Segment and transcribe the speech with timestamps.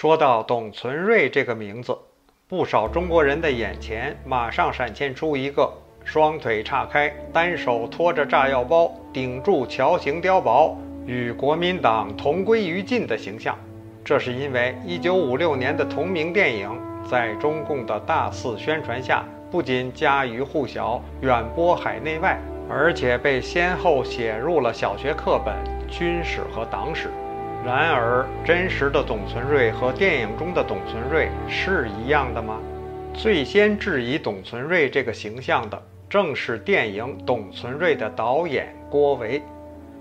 [0.00, 1.94] 说到董存瑞这个名字，
[2.48, 5.70] 不少中国人的眼前马上闪现出一个
[6.06, 10.74] 双腿岔开、单手托着炸药包、顶住桥形碉堡，
[11.04, 13.54] 与国民党同归于尽的形象。
[14.02, 16.70] 这是因为1956年的同名电影
[17.06, 22.40] 在中共的大肆宣传下，不仅家喻户晓、远播海内外，
[22.70, 25.54] 而且被先后写入了小学课本、
[25.90, 27.10] 军史和党史。
[27.64, 32.58] 然而，真实的董存瑞和电影中的董存瑞是一样的吗？
[33.12, 39.42] 最先质疑董存瑞这个形象的，正是电影《董存瑞》的导演郭维。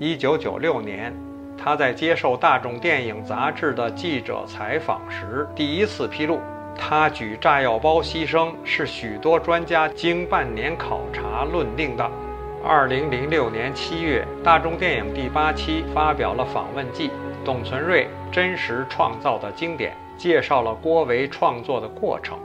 [0.00, 1.14] 1996年，
[1.56, 6.38] 他在接受大众电影杂志的记者采访时，第一次披露，
[6.76, 12.06] 他举炸药包牺牲是许多专家经半年考察论定的。
[12.62, 17.10] 2006年7月，大众电影第八期发表了访问记。
[17.46, 22.36] 董存瑞真实创造的经典，介绍了郭维创作的过程。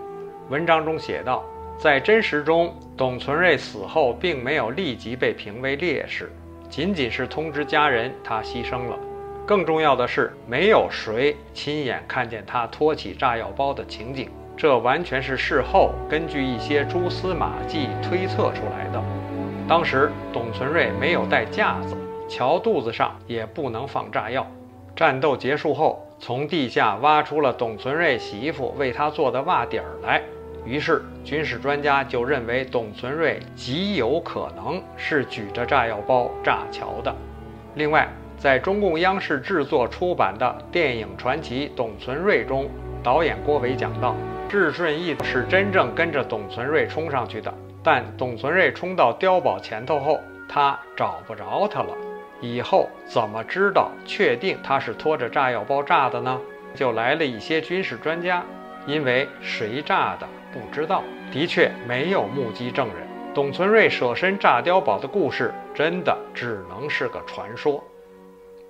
[0.47, 1.43] 文章中写道，
[1.75, 6.31] 在真实中，董存瑞死后并没有立即被评为烈士，
[6.69, 8.95] 仅仅是通知家人他牺牲了。
[9.43, 19.03] 更重要的是，没有谁亲眼看见他托起炸药包的情景，这完全是事后根据一些蛛丝马迹推测出来的。
[19.67, 21.97] 当时，董存瑞没有带架子，
[22.29, 24.45] 桥肚子上也不能放炸药。
[24.95, 30.21] 战斗结束后，从地下挖出了董存瑞媳妇为他做的袜底儿来。
[30.63, 37.11] 于是，军事专家就认为董存瑞极有可能是举着炸药包炸桥的。
[37.73, 42.69] 另外，在中共央视制作出版的电影传奇《董存瑞》中，
[43.01, 44.15] 导演郭维讲到，
[44.47, 51.89] 智顺义是真正跟着董存瑞冲上去的，但董存瑞冲到碉堡前头后，他找不着他了。
[52.41, 56.41] 以后怎么知道确定他是拖着炸药包炸的呢？
[56.73, 58.43] 就来了一些军事专家，
[58.87, 63.07] 因为谁炸的不知道，的确没有目击证人。
[63.33, 67.83] 董存瑞舍身炸碉堡的故事，真的只能是个传说。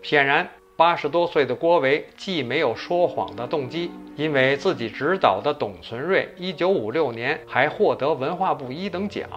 [0.02, 9.28] 显然，八十多岁的郭维既没有说谎的动机，因为自己指导的董存瑞，一九五六年还获得文化部一等奖。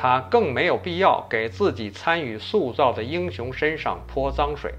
[0.00, 4.72] 他更没有必要给自己参与塑造的英雄身上泼脏水，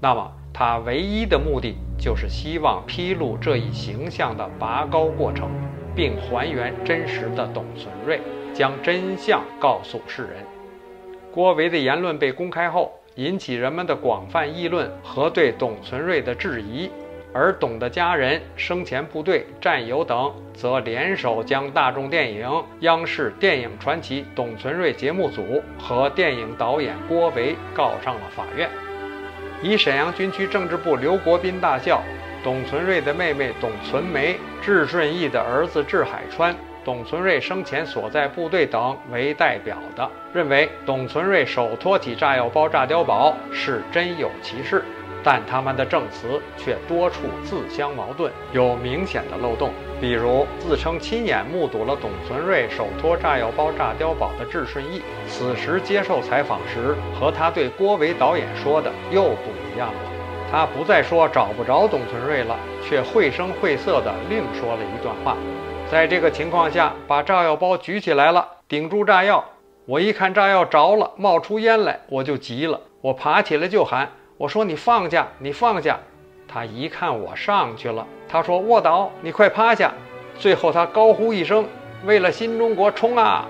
[0.00, 5.50] 那么他唯一的目的就是希望披露这一形象的拔高过程，
[5.96, 8.20] 并还原真实的董存瑞，
[8.54, 10.46] 将真相告诉世人。
[11.32, 16.88] 郭维的言论被公开后，引起人们的广泛议论和对董存瑞的质疑。
[17.34, 22.46] 而董的家人、生前部队、战友等，则联手将大众电影、
[22.80, 28.68] 央视电影传奇董存瑞节目组和电影导演郭维告上了法院。
[29.62, 32.02] 以沈阳军区政治部刘国斌大校、
[32.44, 36.54] 董存瑞的妹妹董存梅、智顺义的儿子智海川、
[36.84, 44.84] 董存瑞生前所在部队等为代表的，认为董存瑞手托起炸药包炸碉堡是真有其事。
[45.24, 49.70] 但他们的证词却多处自相矛盾，有明显的漏洞。
[50.00, 60.00] 比如，自称亲眼目睹了董存瑞手托炸药包炸碉堡的智顺义，此时接受采访时，和他对郭维导演说的又不一样了。
[60.50, 65.36] 他不再说找不着董存瑞了，却绘声绘色地另说了一段话。
[65.90, 69.44] 在这个情况下，把炸药包举起来了，顶住炸药。
[69.86, 74.10] 我一看炸药着了，冒出烟来，我就急了，我爬起来就喊。
[74.42, 76.00] 我说你放下，你放下。
[76.48, 79.94] 他一看我上去了，他说卧倒，你快趴下。
[80.36, 81.64] 最后他高呼一声
[82.04, 83.46] ：“为了新中国冲啊！”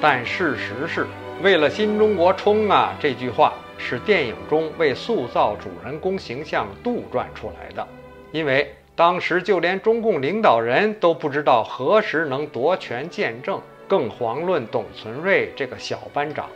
[0.00, 1.04] 但事实是
[1.42, 7.84] ，“为了新中国冲啊”这句话是电影中为塑造主人公形象杜撰出来的，
[8.30, 16.46] 因为当时就连中共领导人都不知道何时能夺权见证，更遑论董存瑞这个小班长。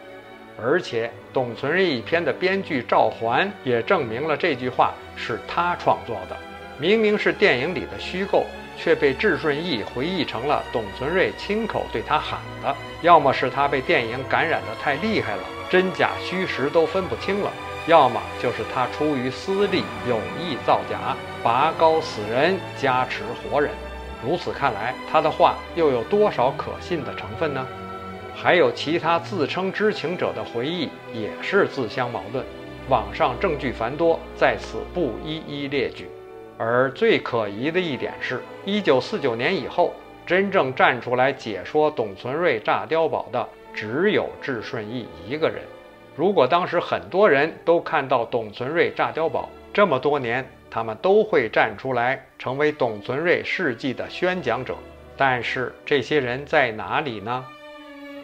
[0.61, 6.37] 而且，董存瑞一篇的编剧赵桓也证明了这句话是他创作的。
[6.79, 8.45] 明明是电影里的虚构，
[8.77, 12.75] 却被智顺义回忆成了董存瑞亲口对他喊的。
[13.03, 17.51] 要么是他被电影感染得太厉害了，真假虚实都分不清了；
[17.87, 23.71] 要么就是他出于私利，有意造假，拔高死人，加持活人。
[24.25, 27.65] 如此看来，他的话又有多少可信的成分呢？
[28.41, 32.45] 还有其他自称知情者的回忆也是自相矛盾，
[32.89, 36.09] 网上证据繁多，在此不一一列举。
[36.57, 39.93] 而最可疑的一点是，一九四九年以后，
[40.25, 43.45] 真正站出来解说董存瑞炸碉堡的
[43.75, 45.59] 只有智顺义一个人。
[46.15, 54.77] 如果当时很多人都看到董存瑞炸碉堡，这么多年他们都会站出来，成为董存瑞事迹的宣讲者。
[55.17, 57.45] 但是这些人在哪里呢？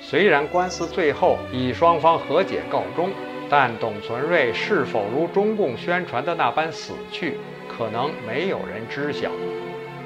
[0.07, 3.11] 虽然官司最后以双方和解告终，
[3.49, 9.31] 但董存瑞是否如中共宣传的那般死去，可能没有人知晓。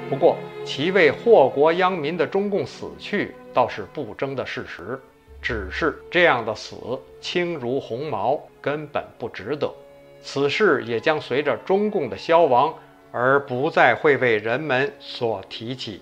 [0.09, 4.97] 不过，其为祸国殃民的中共死去，倒是不争的事实。
[5.41, 6.75] 只是这样的死
[7.19, 9.69] 轻如鸿毛，根本不值得。
[10.21, 12.73] 此事也将随着中共的消亡
[13.11, 16.01] 而不再会为人们所提起。